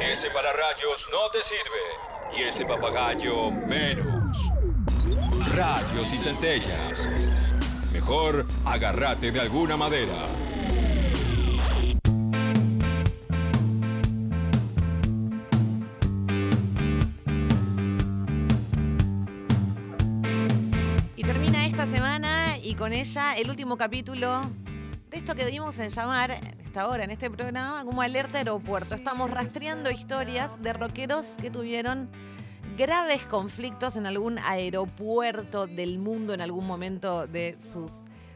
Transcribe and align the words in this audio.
Ese 0.00 0.30
para 0.30 0.52
rayos 0.52 1.08
no 1.12 1.30
te 1.30 1.42
sirve. 1.42 2.38
Y 2.38 2.42
ese 2.42 2.64
papagayo 2.66 3.50
menos. 3.50 4.52
Rayos 5.54 6.12
y 6.12 6.16
centellas. 6.16 7.08
Mejor 7.92 8.46
agárrate 8.64 9.32
de 9.32 9.40
alguna 9.40 9.76
madera. 9.76 10.26
Y 21.16 21.22
termina 21.22 21.66
esta 21.66 21.86
semana 21.86 22.58
y 22.62 22.74
con 22.74 22.92
ella 22.92 23.36
el 23.36 23.50
último 23.50 23.76
capítulo 23.76 24.42
de 25.10 25.16
esto 25.16 25.34
que 25.34 25.46
dimos 25.46 25.78
en 25.78 25.88
llamar 25.88 26.38
esta 26.70 26.86
hora 26.86 27.02
en 27.02 27.10
este 27.10 27.28
programa 27.28 27.84
como 27.84 28.00
Alerta 28.00 28.38
Aeropuerto. 28.38 28.94
Estamos 28.94 29.28
rastreando 29.28 29.90
historias 29.90 30.50
de 30.62 30.72
rockeros 30.72 31.26
que 31.40 31.50
tuvieron 31.50 32.08
graves 32.78 33.24
conflictos 33.24 33.96
en 33.96 34.06
algún 34.06 34.38
aeropuerto 34.38 35.66
del 35.66 35.98
mundo 35.98 36.32
en 36.32 36.40
algún 36.40 36.68
momento 36.68 37.26
de 37.26 37.58
sus 37.72 37.90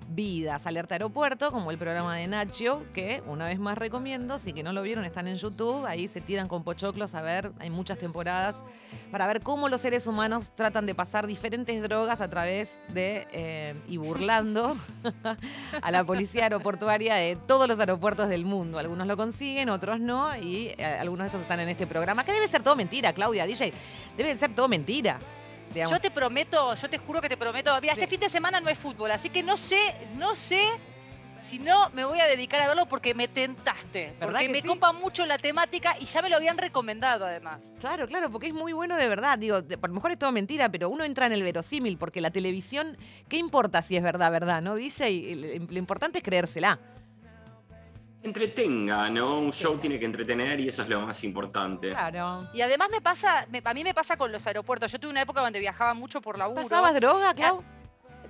vidas. 0.09 0.67
Alerta 0.67 0.95
Aeropuerto, 0.95 1.51
como 1.53 1.71
el 1.71 1.79
programa 1.79 2.17
de 2.17 2.27
Nacho, 2.27 2.83
que 2.93 3.23
una 3.27 3.47
vez 3.47 3.59
más 3.59 3.79
recomiendo, 3.79 4.39
si 4.39 4.53
que 4.53 4.63
no 4.63 4.73
lo 4.73 4.83
vieron, 4.83 5.05
están 5.05 5.27
en 5.29 5.37
YouTube, 5.37 5.87
ahí 5.87 6.09
se 6.09 6.21
tiran 6.21 6.49
con 6.49 6.65
pochoclos 6.65 7.15
a 7.15 7.23
ver, 7.23 7.53
hay 7.59 7.71
muchas 7.71 7.99
temporadas, 7.99 8.57
para 9.11 9.27
ver 9.27 9.41
cómo 9.43 9.69
los 9.69 9.81
seres 9.81 10.07
humanos 10.07 10.51
tratan 10.55 10.87
de 10.87 10.95
pasar 10.95 11.27
diferentes 11.27 11.81
drogas 11.83 12.21
a 12.21 12.29
través 12.29 12.79
de, 12.89 13.27
eh, 13.33 13.75
y 13.89 13.97
burlando 13.97 14.77
a 15.83 15.91
la 15.91 16.05
policía 16.05 16.45
aeroportuaria 16.45 17.15
de 17.15 17.37
todos 17.47 17.69
los 17.69 17.79
aeropuertos 17.79 18.29
del 18.29 18.45
mundo. 18.45 18.79
Algunos 18.79 19.07
lo 19.07 19.17
consiguen, 19.17 19.69
otros 19.69 20.01
no, 20.01 20.37
y 20.37 20.73
eh, 20.79 20.85
algunos 21.01 21.25
de 21.25 21.31
ellos 21.31 21.43
están 21.43 21.61
en 21.61 21.69
este 21.69 21.87
programa, 21.87 22.25
que 22.25 22.33
debe 22.33 22.49
ser 22.49 22.63
todo 22.63 22.77
mentira, 22.77 23.13
Claudia, 23.13 23.47
DJ, 23.47 23.73
debe 24.17 24.37
ser 24.37 24.55
todo 24.55 24.69
mentira. 24.69 25.19
Digamos. 25.75 25.93
Yo 25.93 26.01
te 26.01 26.11
prometo, 26.11 26.75
yo 26.75 26.89
te 26.89 26.99
juro 26.99 27.21
que 27.21 27.29
te 27.29 27.37
prometo. 27.37 27.79
Mira, 27.81 27.93
este 27.93 28.07
fin 28.07 28.21
de 28.21 28.31
semana 28.31 28.61
no 28.61 28.71
es 28.71 28.79
fútbol, 28.79 29.11
así 29.11 29.29
que 29.29 29.43
no 29.43 29.57
sé, 29.57 29.95
no 30.15 30.35
sé 30.35 30.63
si 31.45 31.59
no 31.59 31.91
me 31.91 32.05
voy 32.05 32.21
a 32.21 32.27
dedicar 32.27 32.61
a 32.63 32.69
verlo 32.69 32.87
porque 32.87 33.15
me 33.15 33.29
tentaste. 33.29 34.15
¿Verdad 34.19 34.21
Porque 34.21 34.47
que 34.47 34.53
me 34.53 34.63
sí? 34.63 34.67
copa 34.67 34.93
mucho 34.93 35.27
la 35.27 35.37
temática 35.37 35.97
y 36.01 36.07
ya 36.07 36.23
me 36.23 36.31
lo 36.31 36.37
habían 36.37 36.57
recomendado 36.57 37.27
además. 37.27 37.75
Claro, 37.81 38.07
claro, 38.07 38.31
porque 38.31 38.49
es 38.49 38.55
muy 38.55 38.73
bueno 38.73 38.97
de 38.97 39.09
verdad. 39.09 39.39
Digo, 39.39 39.63
por 39.63 39.91
lo 39.91 39.95
mejor 39.95 40.13
es 40.13 40.19
todo 40.19 40.33
mentira, 40.33 40.71
pero 40.71 40.89
uno 40.89 41.05
entra 41.05 41.27
en 41.27 41.33
el 41.33 41.43
verosímil, 41.43 41.99
porque 41.99 42.21
la 42.21 42.31
televisión, 42.31 42.97
¿qué 43.29 43.37
importa 43.37 43.83
si 43.83 43.97
es 43.97 44.03
verdad, 44.03 44.33
verdad, 44.33 44.63
no, 44.63 44.75
DJ? 44.75 45.61
Lo 45.69 45.79
importante 45.79 46.19
es 46.19 46.25
creérsela. 46.25 46.79
Entretenga, 48.25 49.11
¿no? 49.11 49.39
Un 49.39 49.53
show 49.53 49.77
tiene 49.79 49.99
que 49.99 50.07
entretener 50.07 50.59
y 50.59 50.69
eso 50.69 50.83
es 50.83 50.89
lo 50.89 50.99
más 51.03 51.23
importante. 51.25 51.91
Claro. 51.91 52.49
Y 52.55 52.63
además 52.63 52.89
me 52.91 53.03
pasa, 53.03 53.47
me- 53.51 53.61
a 53.63 53.75
mí 53.75 53.85
me 53.85 53.93
pasa 53.93 54.17
con 54.17 54.33
los 54.33 54.47
aeropuertos. 54.47 54.91
Yo 54.91 54.99
tuve 54.99 55.11
una 55.11 55.21
época 55.23 55.43
donde 55.43 55.61
viajaba 55.61 55.93
mucho 55.93 56.23
por 56.23 56.39
laburo. 56.39 56.63
¿Pasabas 56.63 56.95
droga, 56.95 57.35
Clau? 57.35 57.63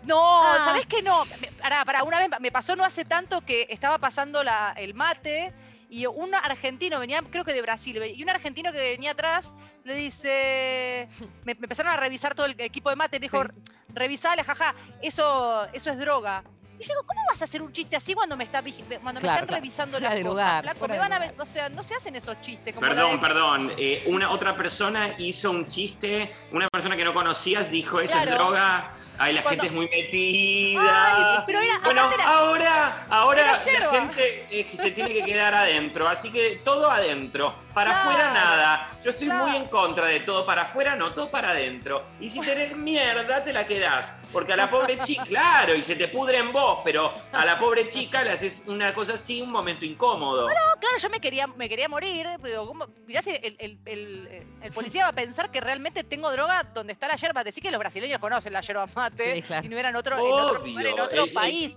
No, 0.02 0.42
Ah. 0.42 0.60
¿sabés 0.62 0.86
qué 0.86 1.00
no? 1.00 1.22
Pará, 1.62 1.84
pará, 1.84 2.02
una 2.02 2.18
vez 2.18 2.28
me 2.40 2.50
pasó 2.50 2.74
no 2.74 2.84
hace 2.84 3.04
tanto 3.04 3.40
que 3.42 3.68
estaba 3.70 3.98
pasando 3.98 4.42
la- 4.42 4.74
el 4.76 4.94
mate 4.94 5.54
y 5.88 6.06
un 6.06 6.34
argentino 6.34 6.98
venía, 6.98 7.22
creo 7.30 7.44
que 7.44 7.52
de 7.54 7.62
Brasil, 7.62 8.02
y 8.16 8.20
un 8.22 8.28
argentino 8.30 8.72
que 8.72 8.78
venía 8.78 9.12
atrás 9.12 9.54
le 9.84 9.94
dice, 9.94 11.08
me, 11.44 11.54
me 11.54 11.66
empezaron 11.66 11.92
a 11.92 11.96
revisar 11.96 12.34
todo 12.34 12.46
el 12.46 12.56
equipo 12.58 12.90
de 12.90 12.96
mate, 12.96 13.18
me 13.20 13.26
dijo, 13.26 13.42
Sí. 13.42 13.48
revisale, 13.94 14.42
jaja, 14.42 14.74
eso, 15.02 15.64
eso 15.72 15.90
es 15.90 15.98
droga. 15.98 16.42
Y 16.78 16.82
yo 16.82 16.88
digo, 16.88 17.02
¿cómo 17.06 17.20
vas 17.28 17.40
a 17.40 17.44
hacer 17.44 17.62
un 17.62 17.72
chiste 17.72 17.94
así 17.96 18.14
cuando 18.14 18.36
me, 18.36 18.42
está, 18.44 18.60
cuando 18.62 19.20
me 19.20 19.20
Claro, 19.20 19.20
están 19.20 19.46
claro. 19.46 19.54
revisando 19.54 20.00
las 20.00 20.10
cosas? 20.10 20.24
lugar, 20.24 20.62
flaco? 20.64 20.88
me 20.88 20.98
van 20.98 21.12
a 21.12 21.18
ver, 21.20 21.34
o 21.38 21.46
sea, 21.46 21.68
no 21.68 21.82
se 21.84 21.94
hacen 21.94 22.16
esos 22.16 22.40
chistes. 22.42 22.74
Como 22.74 22.86
Perdón, 22.86 23.12
de- 23.12 23.18
perdón. 23.18 23.72
eh, 23.78 24.02
una 24.06 24.30
otra 24.30 24.56
persona 24.56 25.14
hizo 25.18 25.50
un 25.52 25.68
chiste, 25.68 26.34
una 26.50 26.66
persona 26.68 26.96
que 26.96 27.04
no 27.04 27.14
conocías 27.14 27.70
dijo 27.70 28.00
eso 28.00 28.16
es 28.18 28.22
Claro. 28.24 28.44
droga. 28.44 28.92
Ay, 29.18 29.34
la 29.34 29.42
Cuando- 29.42 29.62
gente 29.62 29.66
es 29.68 29.72
muy 29.72 29.88
metida. 29.88 31.36
Ay, 31.36 31.42
pero 31.46 31.60
era- 31.60 31.78
bueno, 31.84 32.10
era- 32.12 32.24
ahora, 32.28 33.06
ahora 33.08 33.40
era 33.42 33.52
la 33.52 33.58
gente 33.90 34.46
eh, 34.50 34.66
se 34.76 34.90
tiene 34.90 35.12
que 35.12 35.24
quedar 35.24 35.54
adentro, 35.54 36.08
así 36.08 36.32
que 36.32 36.60
todo 36.64 36.90
adentro. 36.90 37.54
Para 37.74 37.90
Claro. 37.90 38.08
afuera 38.10 38.30
nada. 38.32 38.90
Yo 39.02 39.10
estoy 39.10 39.26
Claro. 39.26 39.46
muy 39.46 39.56
en 39.56 39.66
contra 39.66 40.06
de 40.06 40.20
todo 40.20 40.46
para 40.46 40.62
afuera, 40.62 40.94
no, 40.96 41.12
todo 41.12 41.28
para 41.30 41.50
adentro. 41.50 42.04
Y 42.20 42.30
si 42.30 42.40
tenés 42.40 42.76
mierda, 42.76 43.42
te 43.42 43.52
la 43.52 43.66
quedás. 43.66 44.14
Porque 44.32 44.52
a 44.52 44.56
la 44.56 44.70
pobre 44.70 44.98
chica, 45.00 45.24
claro, 45.24 45.74
y 45.74 45.82
se 45.82 45.94
te 45.96 46.08
pudre 46.08 46.38
en 46.38 46.52
vos, 46.52 46.80
pero 46.84 47.12
a 47.32 47.44
la 47.44 47.58
pobre 47.58 47.86
chica 47.88 48.22
le 48.24 48.30
haces 48.30 48.62
una 48.66 48.94
cosa 48.94 49.14
así, 49.14 49.42
un 49.42 49.50
momento 49.50 49.84
incómodo. 49.84 50.48
No, 50.48 50.54
claro, 50.80 50.96
yo 50.98 51.10
me 51.10 51.20
quería, 51.20 51.46
me 51.46 51.68
quería 51.68 51.88
morir. 51.88 52.26
Pero 52.42 52.66
¿cómo? 52.66 52.86
Mirá 53.06 53.22
si 53.22 53.30
el, 53.30 53.56
el- 53.58 53.78
el- 53.84 54.46
el 54.62 54.72
policía 54.72 55.04
va 55.04 55.08
a 55.10 55.12
pensar 55.12 55.50
que 55.50 55.60
realmente 55.60 56.04
tengo 56.04 56.30
droga 56.32 56.62
donde 56.74 56.92
está 56.92 57.08
la 57.08 57.16
yerba. 57.16 57.42
Decir 57.44 57.62
que 57.62 57.70
los 57.70 57.78
brasileños 57.78 58.18
conocen 58.18 58.52
la 58.52 58.60
yerba 58.60 58.86
mate 58.94 59.34
Sí, 59.34 59.42
claro. 59.42 59.66
y 59.66 59.68
no 59.68 59.76
eran 59.78 59.94
otro, 59.96 60.16
en 60.16 60.32
otro 60.32 60.60
Obvio, 60.62 60.70
lugar, 60.72 60.86
en 60.86 61.00
otro 61.00 61.22
el- 61.24 61.28
el 61.28 61.34
país. 61.34 61.76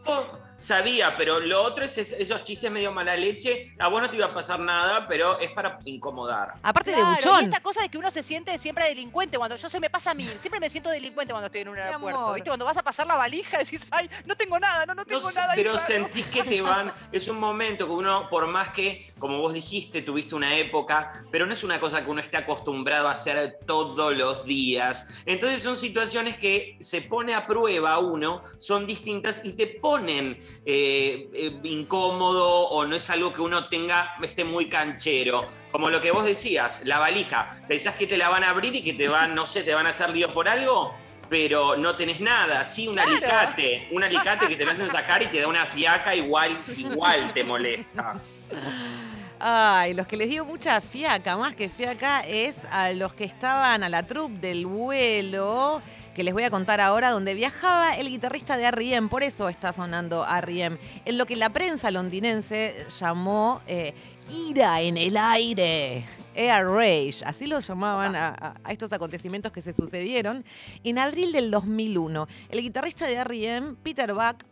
sabía, 0.57 1.15
pero 1.17 1.39
lo 1.39 1.61
otro 1.63 1.85
es 1.85 1.97
es- 1.97 2.13
esos 2.13 2.43
chistes 2.43 2.71
medio 2.71 2.91
mala 2.91 3.15
leche. 3.15 3.75
A 3.79 3.87
vos 3.87 4.01
no 4.01 4.09
te 4.09 4.15
iba 4.15 4.27
a 4.27 4.33
pasar 4.33 4.59
nada, 4.59 5.07
pero 5.07 5.39
es 5.39 5.51
para 5.51 5.77
incomodar. 5.87 6.53
Aparte 6.63 6.91
Claro, 6.91 7.05
de 7.07 7.11
y 7.11 7.15
buchón. 7.15 7.43
esta 7.45 7.59
cosa 7.61 7.81
de 7.81 7.89
que 7.89 7.97
uno 7.97 8.11
se 8.11 8.23
siente 8.23 8.57
siempre 8.59 8.87
delincuente 8.87 9.37
cuando 9.37 9.55
yo 9.55 9.69
se 9.69 9.79
me 9.79 9.89
pasa 9.89 10.11
a 10.11 10.13
mí, 10.13 10.27
siempre 10.39 10.59
me 10.59 10.69
siento 10.69 10.89
delincuente 10.89 11.33
cuando 11.33 11.47
estoy 11.47 11.61
en 11.61 11.69
un 11.69 11.77
aeropuerto. 11.79 12.33
¿Viste? 12.33 12.49
Cuando 12.49 12.65
vas 12.65 12.77
a 12.77 12.83
pasar 12.83 13.07
la 13.07 13.15
valija 13.15 13.57
decís, 13.59 13.85
ay, 13.91 14.09
no 14.25 14.35
tengo 14.35 14.59
nada, 14.59 14.85
no, 14.85 14.93
no 14.95 15.01
No 15.01 15.05
tengo 15.05 15.29
sé, 15.29 15.39
nada. 15.39 15.53
ahí, 15.53 15.57
pero 15.57 15.71
claro. 15.73 15.87
sentís 15.87 16.25
que 16.27 16.43
te 16.43 16.61
van. 16.61 16.93
Es 17.11 17.27
un 17.27 17.39
momento 17.39 17.85
que 17.85 17.91
uno, 17.91 18.27
por 18.29 18.47
más 18.47 18.69
que, 18.69 19.11
como 19.19 19.39
vos 19.39 19.53
dijiste, 19.53 20.01
tuviste 20.01 20.35
una 20.35 20.55
época, 20.57 21.23
pero 21.31 21.45
no 21.45 21.53
es 21.53 21.63
una 21.63 21.79
cosa 21.79 22.03
que 22.03 22.09
uno 22.11 22.21
esté 22.21 22.37
acostumbrado 22.37 23.07
a 23.07 23.11
hacer 23.11 23.59
todos 23.65 24.15
los 24.15 24.45
días. 24.45 25.07
Entonces 25.25 25.63
son 25.63 25.77
situaciones 25.77 26.37
que 26.37 26.77
se 26.79 27.01
pone 27.01 27.33
a 27.33 27.47
prueba 27.47 27.97
uno, 27.99 28.43
son 28.59 28.85
distintas 28.85 29.43
y 29.45 29.53
te 29.53 29.67
ponen 29.67 30.39
eh, 30.65 31.29
eh, 31.33 31.59
incómodo 31.63 32.67
o 32.69 32.85
no 32.85 32.95
es 32.95 33.09
algo 33.09 33.33
que 33.33 33.41
uno 33.41 33.67
tenga, 33.69 34.15
esté 34.21 34.43
muy 34.43 34.67
canchero. 34.69 35.45
Como 35.77 35.91
lo 35.91 36.01
que 36.01 36.09
vos 36.09 36.25
decías, 36.25 36.81
la 36.85 36.97
valija. 36.97 37.55
Pensás 37.67 37.93
que 37.93 38.07
te 38.07 38.17
la 38.17 38.29
van 38.29 38.43
a 38.43 38.49
abrir 38.49 38.73
y 38.75 38.81
que 38.83 38.93
te 38.93 39.07
van, 39.07 39.35
no 39.35 39.45
sé, 39.45 39.61
te 39.61 39.75
van 39.75 39.85
a 39.85 39.89
hacer 39.91 40.09
lío 40.09 40.33
por 40.33 40.49
algo. 40.49 40.91
Pero 41.29 41.77
no 41.77 41.95
tenés 41.95 42.19
nada, 42.19 42.65
sí 42.65 42.88
un 42.88 42.95
Claro. 42.95 43.11
alicate, 43.11 43.88
un 43.91 44.03
alicate 44.03 44.47
que 44.47 44.55
te 44.55 44.65
lo 44.65 44.71
hacen 44.71 44.89
sacar 44.89 45.21
y 45.21 45.27
te 45.27 45.39
da 45.39 45.47
una 45.47 45.67
fiaca, 45.67 46.15
igual, 46.15 46.57
igual 46.75 47.31
te 47.31 47.43
molesta. 47.43 48.15
Ay, 49.39 49.93
los 49.93 50.07
que 50.07 50.17
les 50.17 50.27
digo 50.29 50.45
mucha 50.45 50.81
fiaca, 50.81 51.38
más 51.38 51.53
que 51.53 51.69
fiaca, 51.69 52.21
es 52.21 52.55
a 52.71 52.89
los 52.94 53.13
que 53.13 53.25
estaban 53.25 53.83
a 53.83 53.88
la 53.89 54.01
troupe 54.01 54.47
del 54.47 54.65
vuelo, 54.65 55.79
que 56.17 56.23
les 56.23 56.33
voy 56.33 56.44
a 56.44 56.50
contar 56.50 56.81
ahora, 56.81 57.11
donde 57.11 57.35
viajaba 57.35 57.95
el 57.95 58.09
guitarrista 58.09 58.57
de 58.57 58.63
R.E.M., 58.63 59.07
por 59.07 59.22
eso 59.22 59.50
está 59.50 59.72
sonando 59.72 60.25
R.E.M., 60.28 60.79
en 61.05 61.16
lo 61.16 61.28
que 61.28 61.35
la 61.35 61.51
prensa 61.51 61.91
londinense 61.91 62.88
llamó 63.00 63.61
eh, 63.67 63.94
ira 64.27 64.81
en 64.81 64.97
el 64.97 65.16
aire. 65.16 66.06
Air 66.33 66.66
Rage, 66.66 67.23
así 67.23 67.45
lo 67.45 67.59
llamaban 67.59 68.16
a 68.16 68.56
estos 68.69 68.91
acontecimientos 68.94 69.51
que 69.51 69.61
se 69.61 69.73
sucedieron 69.73 70.44
en 70.83 70.97
abril 70.97 71.31
del 71.31 71.51
2001. 71.51 72.27
El 72.50 72.61
guitarrista 72.61 73.06
de 73.06 73.13
R.E.M., 73.13 73.75
Peter 73.83 74.11
Buck, 74.11 74.44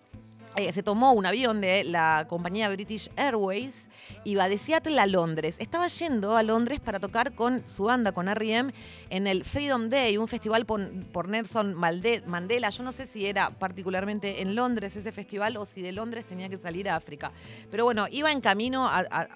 eh, 0.55 0.71
se 0.71 0.83
tomó 0.83 1.11
un 1.11 1.25
avión 1.25 1.59
de 1.59 1.83
la 1.83 2.25
compañía 2.29 2.69
British 2.69 3.09
Airways, 3.15 3.89
iba 4.23 4.47
de 4.47 4.57
Seattle 4.57 4.99
a 4.99 5.05
Londres. 5.05 5.55
Estaba 5.59 5.87
yendo 5.87 6.37
a 6.37 6.43
Londres 6.43 6.79
para 6.79 6.99
tocar 6.99 7.33
con 7.33 7.67
su 7.67 7.85
banda, 7.85 8.11
con 8.13 8.29
R.E.M., 8.29 8.73
en 9.09 9.27
el 9.27 9.43
Freedom 9.43 9.89
Day, 9.89 10.17
un 10.17 10.27
festival 10.27 10.65
por, 10.65 10.89
por 11.11 11.27
Nelson 11.27 11.73
Mandela. 11.73 12.69
Yo 12.69 12.83
no 12.83 12.91
sé 12.91 13.05
si 13.05 13.25
era 13.25 13.49
particularmente 13.49 14.41
en 14.41 14.55
Londres 14.55 14.95
ese 14.95 15.11
festival 15.11 15.57
o 15.57 15.65
si 15.65 15.81
de 15.81 15.91
Londres 15.91 16.25
tenía 16.25 16.47
que 16.47 16.57
salir 16.57 16.89
a 16.89 16.95
África. 16.95 17.31
Pero 17.69 17.83
bueno, 17.83 18.07
iba 18.09 18.31
en 18.31 18.41
camino 18.41 18.87
a, 18.87 19.27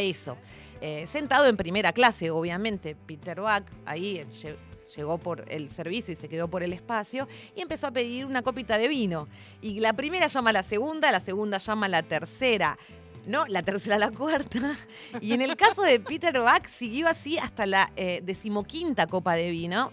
eso. 0.00 0.36
Eh, 0.80 1.06
sentado 1.06 1.46
en 1.46 1.56
primera 1.56 1.92
clase, 1.92 2.30
obviamente, 2.30 2.96
Peter 2.96 3.40
Buck, 3.40 3.64
ahí 3.86 4.18
eh, 4.18 4.26
llegó 4.96 5.18
por 5.18 5.44
el 5.48 5.68
servicio 5.68 6.12
y 6.12 6.16
se 6.16 6.28
quedó 6.28 6.48
por 6.48 6.62
el 6.62 6.72
espacio 6.72 7.28
y 7.54 7.60
empezó 7.60 7.88
a 7.88 7.90
pedir 7.90 8.26
una 8.26 8.42
copita 8.42 8.78
de 8.78 8.88
vino. 8.88 9.28
Y 9.60 9.80
la 9.80 9.92
primera 9.92 10.26
llama 10.26 10.50
a 10.50 10.54
la 10.54 10.62
segunda, 10.62 11.10
la 11.10 11.20
segunda 11.20 11.58
llama 11.58 11.86
a 11.86 11.88
la 11.88 12.02
tercera. 12.02 12.78
No, 13.26 13.46
la 13.46 13.62
tercera 13.62 13.98
la 13.98 14.10
cuarta. 14.10 14.76
Y 15.20 15.32
en 15.32 15.42
el 15.42 15.56
caso 15.56 15.82
de 15.82 16.00
Peter 16.00 16.40
Buck 16.40 16.66
siguió 16.66 17.08
así 17.08 17.38
hasta 17.38 17.66
la 17.66 17.92
eh, 17.96 18.20
decimoquinta 18.24 19.06
copa 19.06 19.34
de 19.34 19.50
vino. 19.50 19.92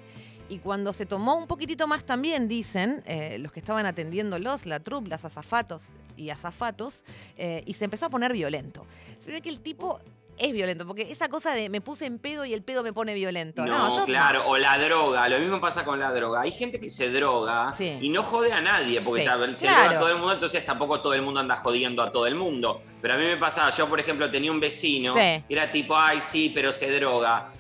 Y 0.50 0.58
cuando 0.58 0.94
se 0.94 1.06
tomó 1.06 1.36
un 1.36 1.46
poquitito 1.46 1.86
más 1.86 2.04
también, 2.06 2.48
dicen 2.48 3.04
eh, 3.06 3.38
los 3.38 3.52
que 3.52 3.60
estaban 3.60 3.86
atendiéndolos, 3.86 4.66
la 4.66 4.80
troupe, 4.80 5.08
las 5.08 5.24
azafatos 5.24 5.84
y 6.18 6.32
azafatos, 6.32 7.04
eh, 7.38 7.62
y 7.68 7.76
se 7.76 7.86
empezó 7.86 8.08
a 8.08 8.10
poner 8.10 8.34
violento. 8.34 8.88
Se 9.20 9.32
ve 9.32 9.42
que 9.42 9.50
el 9.50 9.60
tipo 9.60 10.00
es 10.40 10.52
violento, 10.54 10.86
porque 10.88 11.12
esa 11.12 11.30
cosa 11.30 11.54
de 11.54 11.70
me 11.70 11.82
puse 11.82 12.06
en 12.06 12.18
pedo 12.20 12.46
y 12.46 12.54
el 12.54 12.64
pedo 12.64 12.82
me 12.84 12.94
pone 12.94 13.14
violento. 13.14 13.66
No, 13.66 13.78
No, 13.90 13.96
yo 13.96 14.06
claro, 14.06 14.48
o 14.48 14.58
la 14.58 14.78
droga, 14.78 15.28
lo 15.30 15.40
mismo 15.40 15.60
pasa 15.62 15.84
con 15.84 16.00
la 16.00 16.12
droga. 16.12 16.42
Hay 16.42 16.52
gente 16.52 16.80
que 16.80 16.90
se 16.90 17.10
droga 17.12 17.74
Sí. 17.78 17.98
y 18.02 18.10
no 18.10 18.24
jode 18.24 18.52
a 18.54 18.62
nadie, 18.62 19.02
porque 19.02 19.22
Sí, 19.22 19.28
ta- 19.28 19.38
se 19.56 19.66
claro. 19.68 19.82
droga 19.84 19.96
a 19.96 20.00
todo 20.00 20.10
el 20.10 20.18
mundo, 20.18 20.34
entonces 20.34 20.66
tampoco 20.66 21.02
todo 21.02 21.14
el 21.14 21.22
mundo 21.22 21.40
anda 21.40 21.56
jodiendo 21.58 22.02
a 22.04 22.12
todo 22.12 22.28
el 22.28 22.36
mundo. 22.36 22.80
Pero 23.02 23.14
a 23.14 23.18
mí 23.18 23.26
me 23.26 23.38
pasaba, 23.38 23.70
yo 23.72 23.88
por 23.90 24.00
ejemplo 24.00 24.30
tenía 24.32 24.52
un 24.52 24.60
vecino, 24.60 25.14
Sí. 25.14 25.44
y 25.48 25.54
era 25.54 25.72
tipo, 25.72 25.96
ay 25.98 26.20
sí, 26.22 26.52
pero 26.54 26.72
se 26.74 26.92
droga. 26.92 27.52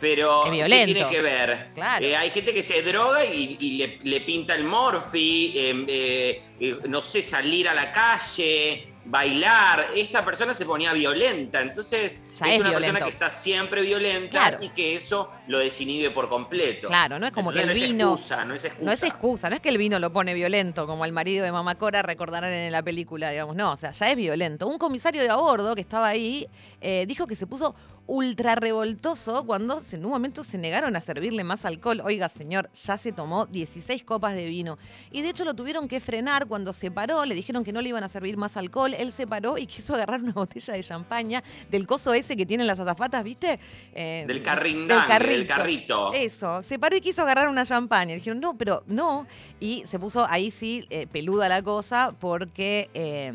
Pero, 0.00 0.42
¿qué 0.50 0.84
tiene 0.84 1.08
que 1.08 1.22
ver? 1.22 1.68
Claro. 1.74 2.04
Eh, 2.04 2.16
hay 2.16 2.30
gente 2.30 2.52
que 2.52 2.64
se 2.64 2.82
droga 2.82 3.24
y, 3.24 3.56
y 3.60 3.70
le, 3.76 4.00
le 4.02 4.20
pinta 4.22 4.52
el 4.56 4.64
morfi, 4.64 5.52
eh, 5.56 5.84
eh, 5.86 6.42
eh, 6.58 6.76
no 6.88 7.00
sé, 7.00 7.22
salir 7.22 7.68
a 7.68 7.74
la 7.74 7.92
calle, 7.92 8.91
bailar. 9.04 9.86
Esta 9.96 10.24
persona 10.24 10.54
se 10.54 10.64
ponía 10.64 10.92
violenta, 10.92 11.60
entonces 11.60 12.20
Ya 12.38 12.46
es 12.46 12.52
es 12.54 12.60
una 12.60 12.70
violento. 12.70 12.92
persona 12.94 13.04
que 13.04 13.10
está 13.10 13.30
siempre 13.30 13.82
violenta 13.82 14.30
Claro. 14.30 14.58
y 14.60 14.68
que 14.70 14.94
eso 14.96 15.30
lo 15.48 15.58
desinhibe 15.58 16.10
por 16.10 16.28
completo. 16.28 16.88
Claro, 16.88 17.18
no 17.18 17.26
es 17.26 17.32
como 17.32 17.50
Entonces 17.50 17.70
que 17.70 17.72
el 17.72 17.78
no 17.80 17.84
es 17.84 17.90
vino- 17.92 18.12
excusa, 18.14 18.44
no 18.44 18.54
es 18.54 18.64
excusa. 18.64 18.84
No 18.86 18.92
es 18.92 19.02
excusa, 19.02 19.50
no 19.50 19.56
es 19.56 19.60
que 19.60 19.68
el 19.68 19.78
vino 19.78 19.98
lo 19.98 20.12
pone 20.12 20.34
violento, 20.34 20.86
como 20.86 21.04
al 21.04 21.12
marido 21.12 21.44
de 21.44 21.52
Mamacora 21.52 22.02
recordarán 22.02 22.52
en 22.52 22.72
la 22.72 22.82
película, 22.82 23.30
digamos. 23.30 23.56
No, 23.56 23.72
o 23.72 23.76
sea, 23.76 23.90
ya 23.90 24.10
es 24.10 24.16
violento. 24.16 24.66
Un 24.66 24.78
comisario 24.78 25.20
de 25.22 25.28
a 25.30 25.36
bordo 25.36 25.74
que 25.74 25.80
estaba 25.80 26.08
ahí 26.08 26.46
eh, 26.80 27.04
dijo 27.06 27.26
que 27.26 27.34
se 27.34 27.46
puso 27.46 27.74
ultra 28.06 28.54
revoltoso 28.54 29.44
cuando 29.44 29.82
en 29.90 30.04
un 30.04 30.10
momento 30.10 30.42
se 30.42 30.58
negaron 30.58 30.96
a 30.96 31.00
servirle 31.00 31.44
más 31.44 31.64
alcohol. 31.64 32.02
Oiga, 32.04 32.28
señor, 32.28 32.70
ya 32.72 32.98
se 32.98 33.12
tomó 33.12 33.46
16 33.46 34.04
copas 34.04 34.34
de 34.34 34.46
vino. 34.46 34.78
Y 35.10 35.22
de 35.22 35.30
hecho 35.30 35.44
lo 35.44 35.54
tuvieron 35.54 35.88
que 35.88 36.00
frenar 36.00 36.46
cuando 36.46 36.72
se 36.72 36.90
paró, 36.90 37.24
le 37.24 37.34
dijeron 37.34 37.64
que 37.64 37.72
no 37.72 37.80
le 37.80 37.90
iban 37.90 38.04
a 38.04 38.08
servir 38.08 38.36
más 38.36 38.56
alcohol. 38.56 38.94
Él 38.94 39.12
se 39.12 39.26
paró 39.26 39.58
y 39.58 39.66
quiso 39.72 39.94
agarrar 39.94 40.22
una 40.22 40.32
botella 40.32 40.74
de 40.74 40.82
champaña 40.82 41.42
del 41.70 41.86
coso 41.86 42.12
ese 42.14 42.36
que 42.36 42.46
tienen 42.46 42.66
las 42.66 42.80
azafatas, 42.80 43.22
¿viste? 43.24 43.58
Eh, 43.94 44.24
Del 44.26 44.42
carrindán, 44.42 45.08
del 45.18 45.46
carrito. 45.46 46.12
Eso, 46.12 46.62
se 46.62 46.78
paró 46.78 46.96
y 46.96 47.00
quiso 47.00 47.22
agarrar 47.22 47.48
una 47.48 47.64
champaña. 47.64 48.14
Dijeron, 48.14 48.40
no, 48.40 48.56
pero 48.56 48.82
no. 48.86 49.26
Y 49.60 49.84
se 49.86 49.98
puso 49.98 50.26
ahí 50.28 50.50
sí 50.50 50.86
eh, 50.90 51.06
peluda 51.06 51.48
la 51.48 51.62
cosa 51.62 52.14
porque 52.18 52.90
eh, 52.94 53.32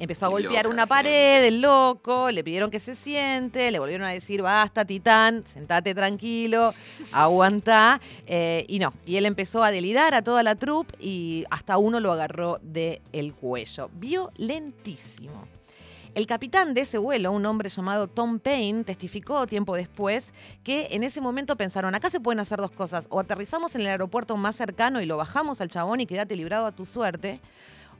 empezó 0.00 0.26
a 0.26 0.28
golpear 0.30 0.64
loca 0.64 0.74
una 0.74 0.86
pared, 0.86 1.44
el 1.44 1.60
loco, 1.60 2.30
le 2.30 2.42
pidieron 2.42 2.70
que 2.70 2.80
se 2.80 2.96
siente, 2.96 3.70
le 3.70 3.78
volvieron 3.78 4.06
a 4.06 4.10
decir, 4.10 4.42
basta, 4.42 4.84
titán, 4.84 5.44
sentate 5.46 5.94
tranquilo, 5.94 6.74
aguantá. 7.12 8.00
eh, 8.26 8.64
y 8.66 8.78
no, 8.78 8.92
y 9.06 9.16
él 9.16 9.26
empezó 9.26 9.62
a 9.62 9.70
delirar 9.70 10.14
a 10.14 10.22
toda 10.22 10.42
la 10.42 10.56
troupe 10.56 10.96
y 10.98 11.44
hasta 11.50 11.78
uno 11.78 12.00
lo 12.00 12.10
agarró 12.12 12.58
del 12.62 13.00
el 13.12 13.34
cuello. 13.34 13.90
Violentísimo. 13.94 15.46
El 16.14 16.26
capitán 16.26 16.74
de 16.74 16.80
ese 16.80 16.98
vuelo, 16.98 17.30
un 17.30 17.46
hombre 17.46 17.68
llamado 17.68 18.08
Tom 18.08 18.40
Payne, 18.40 18.82
testificó 18.82 19.46
tiempo 19.46 19.76
después 19.76 20.32
que 20.64 20.88
en 20.90 21.04
ese 21.04 21.20
momento 21.20 21.56
pensaron, 21.56 21.94
acá 21.94 22.10
se 22.10 22.18
pueden 22.18 22.40
hacer 22.40 22.58
dos 22.58 22.72
cosas, 22.72 23.06
o 23.10 23.20
aterrizamos 23.20 23.76
en 23.76 23.82
el 23.82 23.86
aeropuerto 23.88 24.36
más 24.36 24.56
cercano 24.56 25.00
y 25.00 25.06
lo 25.06 25.16
bajamos 25.16 25.60
al 25.60 25.68
chabón 25.68 26.00
y 26.00 26.06
quédate 26.06 26.34
librado 26.34 26.66
a 26.66 26.72
tu 26.72 26.84
suerte, 26.84 27.40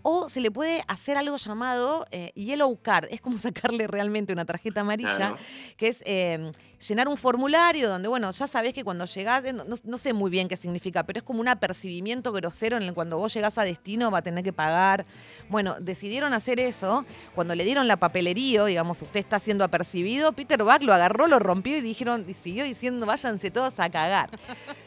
o 0.02 0.28
se 0.28 0.40
le 0.40 0.50
puede 0.50 0.82
hacer 0.88 1.16
algo 1.16 1.36
llamado 1.36 2.06
eh, 2.10 2.32
Yellow 2.34 2.76
Card, 2.80 3.06
es 3.10 3.20
como 3.20 3.38
sacarle 3.72 3.86
realmente 3.86 4.32
una 4.32 4.44
tarjeta 4.44 4.80
amarilla, 4.80 5.16
Claro. 5.16 5.36
que 5.76 5.88
es 5.88 5.98
eh, 6.04 6.52
llenar 6.86 7.08
un 7.08 7.16
formulario 7.16 7.88
donde, 7.88 8.08
bueno, 8.08 8.30
ya 8.30 8.46
sabés 8.46 8.72
que 8.72 8.82
cuando 8.84 9.04
llegás, 9.04 9.44
eh, 9.44 9.52
no, 9.52 9.64
no- 9.64 9.76
no 9.82 9.98
sé 9.98 10.12
muy 10.12 10.30
bien 10.30 10.48
qué 10.48 10.56
significa, 10.56 11.02
pero 11.02 11.18
es 11.18 11.22
como 11.24 11.40
un 11.40 11.48
apercibimiento 11.48 12.32
grosero 12.32 12.76
en 12.76 12.84
el 12.84 12.94
cuando 12.94 13.18
vos 13.18 13.32
llegás 13.34 13.58
a 13.58 13.64
destino 13.64 14.10
va 14.10 14.18
a 14.18 14.22
tener 14.22 14.42
que 14.44 14.52
pagar. 14.52 15.04
Bueno, 15.48 15.76
decidieron 15.80 16.32
hacer 16.32 16.58
eso. 16.60 17.04
Cuando 17.34 17.54
le 17.54 17.64
dieron 17.64 17.86
la 17.88 17.96
papelería, 17.96 18.64
digamos, 18.64 19.02
usted 19.02 19.20
está 19.20 19.38
siendo 19.38 19.64
apercibido, 19.64 20.32
Peter 20.32 20.62
Buck 20.62 20.82
lo 20.82 20.94
agarró, 20.94 21.26
lo 21.26 21.38
rompió 21.38 21.76
y 21.76 21.80
dijeron, 21.80 22.24
y 22.28 22.34
siguió 22.34 22.64
diciendo, 22.64 23.04
váyanse 23.06 23.50
todos 23.50 23.78
a 23.78 23.90
cagar. 23.90 24.30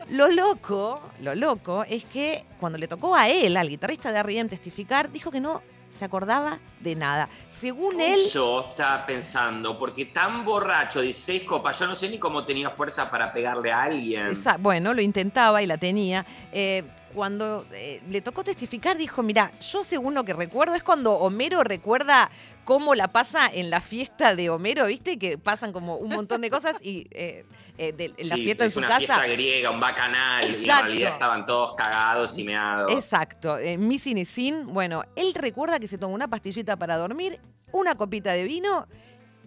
Lo 0.09 0.27
loco, 0.29 1.01
lo 1.21 1.35
loco 1.35 1.83
es 1.87 2.03
que 2.05 2.43
cuando 2.59 2.77
le 2.77 2.87
tocó 2.87 3.15
a 3.15 3.29
él, 3.29 3.57
al 3.57 3.69
guitarrista 3.69 4.11
de 4.11 4.19
R.E.M. 4.19 4.49
testificar, 4.49 5.11
dijo 5.11 5.31
que 5.31 5.39
no 5.39 5.61
se 5.97 6.05
acordaba 6.05 6.59
de 6.79 6.95
nada. 6.95 7.29
Según 7.61 8.01
él, 8.01 8.13
Eso 8.13 8.69
estaba 8.71 9.05
pensando, 9.05 9.77
porque 9.79 10.05
tan 10.05 10.43
borracho, 10.43 10.99
16 11.01 11.43
copas, 11.43 11.79
yo 11.79 11.87
no 11.87 11.95
sé 11.95 12.09
ni 12.09 12.17
cómo 12.17 12.43
tenía 12.45 12.69
fuerza 12.71 13.09
para 13.09 13.31
pegarle 13.31 13.71
a 13.71 13.83
alguien. 13.83 14.27
Esa- 14.27 14.57
bueno, 14.57 14.93
lo 14.93 15.01
intentaba 15.01 15.61
y 15.61 15.67
la 15.67 15.77
tenía. 15.77 16.25
Eh, 16.51 16.83
cuando 17.13 17.65
eh, 17.73 18.01
le 18.09 18.21
tocó 18.21 18.43
testificar, 18.43 18.97
dijo, 18.97 19.23
mira, 19.23 19.51
yo 19.59 19.83
según 19.83 20.13
lo 20.13 20.23
que 20.23 20.33
recuerdo, 20.33 20.75
es 20.75 20.83
cuando 20.83 21.13
Homero 21.13 21.63
recuerda 21.63 22.29
cómo 22.65 22.95
la 22.95 23.07
pasa 23.09 23.49
en 23.53 23.69
la 23.69 23.81
fiesta 23.81 24.35
de 24.35 24.49
Homero, 24.49 24.85
¿viste? 24.87 25.17
Que 25.19 25.37
pasan 25.37 25.71
como 25.73 25.95
un 25.97 26.09
montón 26.09 26.41
de 26.41 26.49
cosas 26.49 26.75
y 26.81 27.07
eh, 27.11 27.45
eh, 27.77 27.91
de, 27.93 28.13
en 28.17 28.29
la 28.29 28.35
Sí, 28.35 28.43
fiesta 28.43 28.63
en 28.63 28.67
es 28.67 28.73
su 28.73 28.79
una 28.79 28.87
casa. 28.87 28.99
fiesta 28.99 29.27
griega, 29.27 29.69
un 29.71 29.79
bacanal, 29.79 30.43
y 30.49 30.55
en 30.55 30.63
realidad 30.65 31.13
estaban 31.13 31.45
todos 31.45 31.73
cagados 31.75 32.37
y 32.37 32.43
meados. 32.43 32.91
Exacto, 32.91 33.57
eh, 33.57 33.77
Missing 33.77 34.17
is 34.19 34.29
Sin. 34.29 34.67
Bueno, 34.67 35.03
él 35.15 35.33
recuerda 35.33 35.79
que 35.79 35.87
se 35.87 35.97
tomó 35.97 36.13
una 36.13 36.27
pastillita 36.27 36.75
para 36.77 36.97
dormir, 36.97 37.39
una 37.71 37.95
copita 37.95 38.31
de 38.33 38.43
vino 38.43 38.87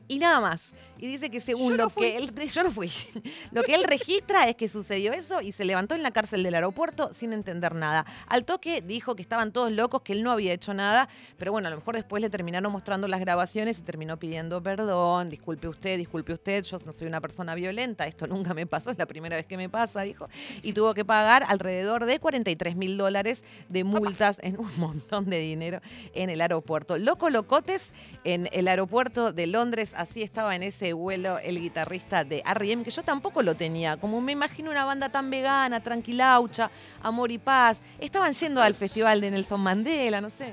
y 0.09 0.19
nada 0.19 0.41
más. 0.41 0.73
Y 0.99 1.07
dice 1.07 1.31
que 1.31 1.41
según 1.41 1.73
Yo 1.73 1.77
no 1.77 1.85
lo 1.85 1.91
que 1.91 2.17
él 2.17 2.33
yo 2.49 2.63
no 2.63 2.71
fui. 2.71 2.91
lo 3.53 3.63
que 3.63 3.75
él 3.75 3.85
registra 3.85 4.49
es 4.49 4.57
que 4.57 4.69
sucedió 4.69 5.13
eso 5.13 5.41
y 5.41 5.53
se 5.53 5.65
levantó 5.65 5.95
en 5.95 6.03
la 6.03 6.11
cárcel 6.11 6.43
del 6.43 6.55
aeropuerto 6.55 7.13
sin 7.13 7.33
entender 7.33 7.75
nada. 7.75 8.07
Al 8.29 8.45
toque 8.45 8.83
dijo 8.83 9.15
que 9.15 9.23
estaban 9.23 9.53
todos 9.53 9.73
locos, 9.73 10.03
que 10.03 10.13
él 10.13 10.23
no 10.23 10.31
había 10.31 10.53
hecho 10.53 10.75
nada, 10.75 11.09
pero 11.39 11.53
bueno, 11.53 11.69
a 11.69 11.71
lo 11.71 11.77
mejor 11.77 11.97
después 11.97 12.21
le 12.21 12.31
terminaron 12.31 12.73
mostrando 12.73 13.09
las 13.09 13.21
grabaciones 13.21 13.79
y 13.79 13.83
terminó 13.83 14.17
pidiendo 14.19 14.63
perdón, 14.63 15.31
disculpe 15.31 15.69
usted, 15.69 15.99
disculpe 15.99 16.33
usted, 16.33 16.63
yo 16.63 16.79
no 16.85 16.93
soy 16.93 17.07
una 17.07 17.21
persona 17.21 17.55
violenta, 17.55 18.07
esto 18.07 18.27
nunca 18.37 18.55
me 18.55 18.67
pasó, 18.67 18.91
es 18.91 18.99
la 18.99 19.07
primera 19.07 19.37
vez 19.37 19.47
que 19.47 19.57
me 19.57 19.69
pasa, 19.69 20.03
dijo, 20.03 20.29
y 20.63 20.73
tuvo 20.73 20.95
que 20.95 21.05
pagar 21.05 21.45
alrededor 21.47 22.07
de 22.07 22.19
43 22.19 22.77
mil 22.77 22.97
dólares 22.97 23.43
de 23.69 23.85
multas 23.85 24.39
en 24.43 24.59
un 24.59 24.71
montón 24.79 25.27
de 25.27 25.39
dinero 25.39 25.81
en 26.15 26.31
el 26.31 26.41
aeropuerto. 26.41 26.99
Loco 26.99 27.31
Locotes 27.31 27.93
en 28.25 28.49
el 28.53 28.69
aeropuerto 28.69 29.33
de 29.33 29.47
Londres, 29.47 29.93
así 29.95 30.23
estaba 30.23 30.57
en 30.57 30.63
ese 30.63 30.86
vuelo 30.93 31.39
el 31.39 31.61
guitarrista 31.61 32.25
de 32.25 32.43
R.E.M., 32.47 32.85
que 32.85 32.91
yo 32.91 33.03
tampoco 33.03 33.43
lo 33.43 33.55
tenía, 33.55 33.97
como 33.97 34.21
me 34.21 34.33
imagino 34.33 34.71
una 34.71 34.85
banda 34.85 35.09
tan 35.09 35.31
vegana, 35.31 35.83
tranquilaucha, 35.83 36.71
amor 37.03 37.31
y 37.31 37.39
paz, 37.39 37.81
estaban 37.99 38.33
yendo 38.33 38.63
al 38.63 38.75
festival 38.75 39.21
de 39.21 39.31
Nelson 39.31 39.61
Mandela, 39.61 40.21
no 40.21 40.31
sé. 40.31 40.53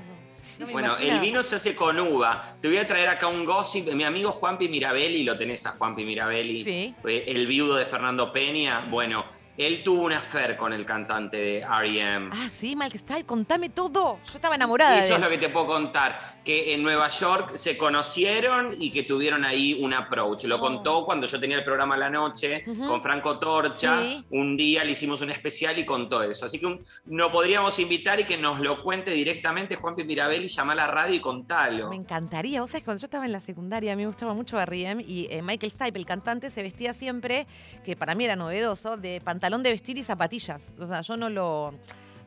no- 0.58 0.66
Bueno, 0.72 0.96
el 0.98 1.18
vino 1.20 1.42
se 1.42 1.56
hace 1.56 1.74
con 1.74 1.98
uva. 1.98 2.56
Te 2.60 2.68
voy 2.68 2.76
a 2.76 2.86
traer 2.86 3.08
acá 3.08 3.26
un 3.28 3.44
gossip. 3.44 3.88
Mi 3.94 4.04
amigo 4.04 4.30
Juanpi 4.30 4.68
Mirabelli, 4.68 5.24
lo 5.24 5.36
tenés 5.38 5.64
a 5.66 5.72
Juanpi 5.72 6.04
Mirabelli, 6.04 6.62
Sí. 6.62 6.94
eh, 7.06 7.24
el 7.28 7.46
viudo 7.46 7.76
de 7.76 7.86
Fernando 7.86 8.30
Peña. 8.32 8.86
Bueno, 8.90 9.24
él 9.56 9.82
tuvo 9.84 10.02
una 10.04 10.18
affair 10.18 10.56
con 10.56 10.72
el 10.72 10.84
cantante 10.84 11.36
de 11.36 11.58
R.E.M. 11.58 12.30
Ah, 12.32 12.48
sí, 12.48 12.74
Mike 12.76 12.98
Style, 12.98 13.24
contame 13.24 13.68
todo. 13.70 14.18
Yo 14.26 14.32
estaba 14.34 14.54
enamorada 14.54 14.92
de 14.92 14.98
Eso 15.00 15.10
es 15.10 15.14
él. 15.16 15.20
lo 15.22 15.28
que 15.28 15.38
te 15.38 15.48
puedo 15.48 15.66
contar, 15.66 16.40
que 16.44 16.74
en 16.74 16.82
Nueva 16.82 17.08
York 17.08 17.56
se 17.56 17.76
conocieron 17.76 18.74
y 18.78 18.90
que 18.90 19.02
tuvieron 19.02 19.44
ahí 19.44 19.78
un 19.80 19.92
approach. 19.94 20.44
Lo 20.44 20.56
Oh. 20.56 20.60
contó 20.60 21.04
cuando 21.04 21.26
yo 21.26 21.38
tenía 21.40 21.56
el 21.58 21.64
programa 21.64 21.94
a 21.94 21.98
la 21.98 22.10
noche 22.10 22.64
con 22.64 23.02
Franco 23.02 23.38
Torcha. 23.38 24.00
Sí. 24.02 24.24
Un 24.30 24.56
día 24.56 24.84
le 24.84 24.92
hicimos 24.92 25.20
un 25.20 25.30
especial 25.30 25.78
y 25.78 25.84
contó 25.84 26.22
eso. 26.22 26.46
Así 26.46 26.58
que 26.58 26.66
un- 26.66 26.80
no 27.06 27.30
podríamos 27.32 27.78
invitar 27.78 28.20
y 28.20 28.24
que 28.24 28.36
nos 28.36 28.60
lo 28.60 28.82
cuente 28.82 29.10
directamente 29.12 29.76
Juan 29.76 29.94
Mirabelli, 30.04 30.48
llama 30.48 30.72
a 30.72 30.76
la 30.76 30.86
radio 30.86 31.14
y 31.14 31.20
contalo. 31.20 31.88
Me 31.90 31.96
encantaría. 31.96 32.60
Vos 32.60 32.70
sabés, 32.70 32.84
cuando 32.84 33.00
yo 33.00 33.06
estaba 33.06 33.24
en 33.24 33.32
la 33.32 33.40
secundaria, 33.40 33.92
a 33.92 33.96
mí 33.96 34.02
me 34.02 34.08
gustaba 34.08 34.34
mucho 34.34 34.58
R.E.M. 34.60 35.02
y 35.06 35.28
eh, 35.30 35.42
Michael 35.42 35.70
Stipe, 35.72 35.98
el 35.98 36.06
cantante, 36.06 36.50
se 36.50 36.62
vestía 36.62 36.94
siempre, 36.94 37.46
que 37.84 37.96
para 37.96 38.14
mí 38.14 38.24
era 38.24 38.36
novedoso, 38.36 38.96
de 38.96 39.20
pantalón 39.44 39.62
de 39.62 39.72
vestir 39.72 39.98
y 39.98 40.02
zapatillas. 40.02 40.62
O 40.78 40.86
sea, 40.86 41.02
yo 41.02 41.18
no 41.18 41.28
lo, 41.28 41.74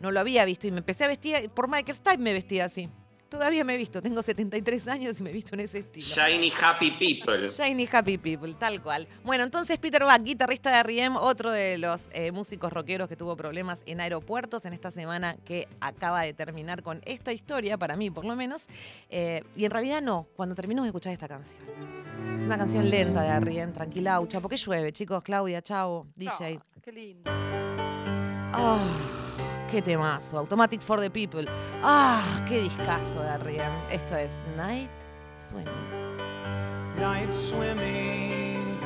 no 0.02 0.12
lo 0.12 0.20
había 0.20 0.46
visto 0.46 0.68
y 0.68 0.72
me 0.72 0.78
empecé 0.78 1.04
a 1.06 1.08
vestir, 1.08 1.50
por 1.50 1.68
Michael 1.68 1.98
Stipe 1.98 2.20
me 2.20 2.32
vestía 2.32 2.66
así. 2.66 2.90
Todavía 3.30 3.64
me 3.66 3.74
he 3.74 3.78
visto, 3.78 4.02
tengo 4.02 4.22
73 4.22 4.88
años 4.88 5.20
y 5.20 5.24
me 5.24 5.32
he 5.32 5.34
visto 5.34 5.54
en 5.54 5.62
ese 5.62 5.80
estilo. 5.80 6.06
Shiny 6.06 6.52
Happy 6.62 6.92
People. 6.92 7.50
Shiny 7.50 7.88
Happy 7.92 8.18
People, 8.18 8.54
tal 8.54 8.82
cual. 8.82 9.08
Bueno, 9.24 9.44
entonces 9.44 9.78
Peter 9.80 10.04
Buck, 10.04 10.24
guitarrista 10.24 10.72
de 10.72 10.78
R.E.M., 10.80 11.18
otro 11.20 11.52
de 11.52 11.78
los 11.78 12.02
eh, 12.12 12.32
músicos 12.32 12.72
rockeros 12.72 13.10
que 13.10 13.18
tuvo 13.18 13.36
problemas 13.36 13.80
en 13.86 14.00
aeropuertos 14.00 14.64
en 14.66 14.74
esta 14.74 14.92
semana 14.92 15.36
que 15.44 15.68
acaba 15.82 16.22
de 16.22 16.34
terminar 16.34 16.84
con 16.84 17.02
esta 17.06 17.34
historia, 17.34 17.78
para 17.78 17.98
mí 17.98 18.10
por 18.10 18.24
lo 18.24 18.36
menos. 18.36 18.64
Eh, 19.10 19.44
y 19.56 19.66
en 19.66 19.72
realidad 19.72 20.02
no, 20.02 20.28
cuando 20.36 20.56
termino 20.56 20.84
de 20.84 20.90
escuchar 20.90 21.12
esta 21.12 21.28
canción. 21.28 21.62
Es 22.38 22.46
una 22.46 22.58
canción 22.58 22.90
lenta 22.90 23.22
de 23.24 23.30
R.E.M., 23.30 23.74
tranquilaucha, 23.74 24.40
porque 24.40 24.56
llueve, 24.56 24.94
chicos. 24.94 25.24
Claudia, 25.24 25.62
chao, 25.62 26.06
DJ. 26.16 26.60
Ah, 26.62 26.80
qué 26.82 26.92
lindo. 26.92 27.30
Ah, 28.54 29.27
qué 29.70 29.82
temazo. 29.82 30.38
Automatic 30.38 30.82
for 30.82 31.00
the 31.00 31.10
People. 31.10 31.46
Ah, 31.84 32.24
qué 32.48 32.62
discazo 32.62 33.22
de 33.22 33.29
R.E.M. 33.29 33.74
Esto 33.91 34.15
es 34.15 34.32
Night 34.56 34.89
Swimming. 35.50 36.17
Night 36.98 37.34
swimming 37.34 38.79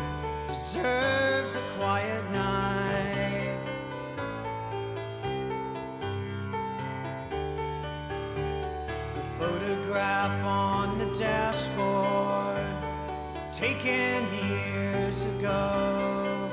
deserves 0.48 1.56
a 1.56 1.62
quiet 1.78 2.24
night. 2.32 3.58
The 9.16 9.24
photograph 9.40 10.46
on 10.46 10.98
the 10.98 11.06
dashboard 11.18 12.66
taken 13.54 14.26
years 14.50 15.24
ago. 15.38 16.50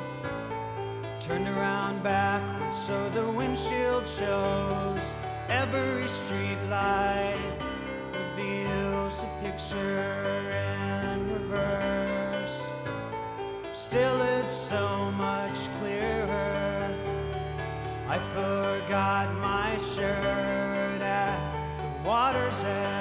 Turned 1.20 1.48
around 1.48 2.02
backwards 2.02 2.57
so 2.88 3.10
the 3.10 3.30
windshield 3.32 4.08
shows 4.08 5.12
every 5.50 6.08
street 6.08 6.56
light 6.70 7.36
reveals 8.14 9.22
a 9.24 9.44
picture 9.44 10.48
in 11.12 11.30
reverse. 11.34 12.70
Still, 13.74 14.22
it's 14.38 14.54
so 14.54 15.12
much 15.18 15.58
clearer. 15.80 16.90
I 18.08 18.18
forgot 18.34 19.34
my 19.34 19.76
shirt 19.76 21.02
at 21.02 21.38
the 21.76 22.08
water's 22.08 22.64
edge. 22.64 22.97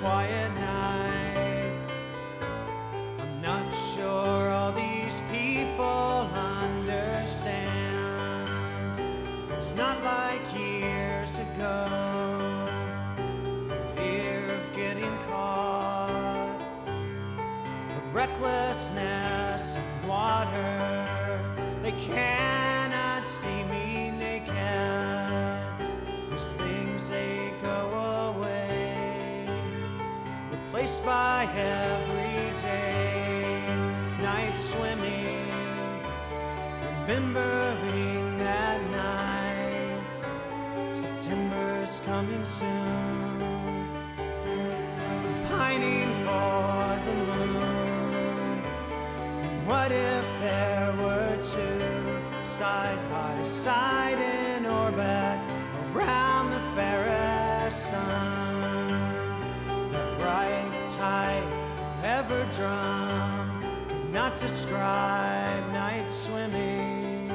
Quiet 0.00 0.39
by 30.98 31.46
everyday 31.56 32.82
night 34.20 34.58
swimming, 34.58 35.46
remembering 37.06 38.38
that 38.38 38.80
night. 38.90 40.00
September's 40.92 42.00
coming 42.04 42.44
soon. 42.44 43.42
I'm 44.18 45.44
pining 45.48 46.12
for 46.26 46.98
the 47.06 47.14
moon. 47.28 48.62
And 49.44 49.66
what 49.68 49.92
if 49.92 50.24
there 50.40 50.92
were 50.98 51.36
two 51.42 52.18
side 52.44 52.98
by 53.08 53.44
side 53.44 54.18
in 54.18 54.66
orbit 54.66 55.38
around 55.94 56.50
the 56.50 56.60
fairest 56.74 57.90
sun? 57.90 58.49
Forever 62.30 62.52
drum 62.52 63.62
cannot 63.88 64.36
describe 64.36 65.72
night 65.72 66.10
swimming. 66.10 67.28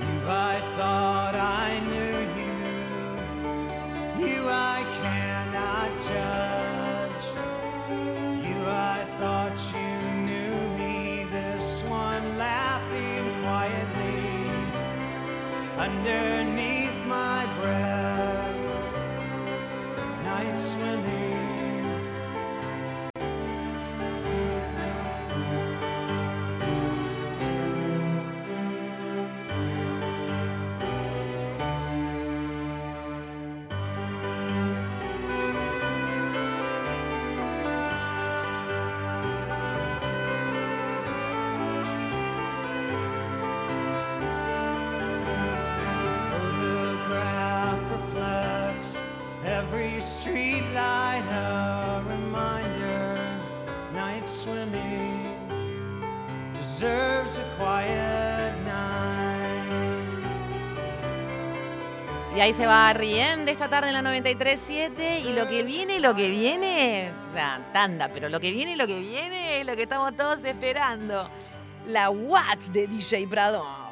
You, 0.00 0.28
I 0.28 0.60
thought 0.76 1.34
I 1.34 1.80
knew 1.90 2.18
you. 2.40 2.56
You, 4.26 4.48
I 4.48 4.84
cannot 5.02 5.90
judge. 6.10 7.26
You, 8.44 8.56
I 8.66 9.04
thought 9.18 9.58
you 9.74 9.92
knew 10.28 10.54
me. 10.78 11.24
This 11.30 11.82
one 11.84 12.38
laughing 12.38 13.24
quietly 13.42 14.20
underneath 15.78 16.49
Y 62.34 62.40
ahí 62.40 62.54
se 62.54 62.64
va 62.64 62.92
Riem 62.92 63.44
de 63.44 63.52
esta 63.52 63.68
tarde 63.68 63.88
en 63.88 63.94
la 63.94 64.02
93.7 64.02 65.24
y 65.28 65.32
lo 65.32 65.48
que 65.48 65.62
viene, 65.62 65.98
lo 65.98 66.14
que 66.14 66.28
viene, 66.28 67.12
o 67.28 67.32
sea, 67.32 67.60
tanda, 67.72 68.08
pero 68.14 68.28
lo 68.28 68.40
que 68.40 68.50
viene, 68.50 68.76
lo 68.76 68.86
que 68.86 68.98
viene 68.98 69.40
lo 69.64 69.76
que 69.76 69.82
estamos 69.82 70.14
todos 70.16 70.38
esperando. 70.44 71.28
La 71.86 72.10
Watts 72.10 72.72
de 72.72 72.86
DJ 72.86 73.26
Prado. 73.28 73.89